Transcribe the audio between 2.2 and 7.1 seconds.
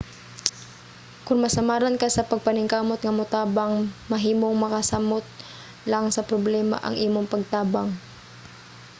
pagpaningkamot nga motabang mahimong makasamot lang sa problema ang